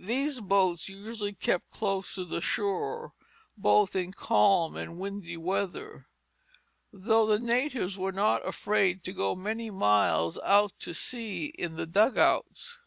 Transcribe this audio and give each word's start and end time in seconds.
These 0.00 0.38
boats 0.38 0.88
usually 0.88 1.32
kept 1.32 1.72
close 1.72 2.14
to 2.14 2.24
the 2.24 2.40
shore, 2.40 3.14
both 3.56 3.96
in 3.96 4.12
calm 4.12 4.76
and 4.76 4.96
windy 5.00 5.36
weather, 5.36 6.06
though 6.92 7.26
the 7.26 7.40
natives 7.40 7.98
were 7.98 8.12
not 8.12 8.46
afraid 8.46 9.02
to 9.02 9.12
go 9.12 9.34
many 9.34 9.70
miles 9.70 10.38
out 10.44 10.78
to 10.78 10.94
sea 10.94 11.46
in 11.58 11.74
the 11.74 11.84
dugouts. 11.88 12.78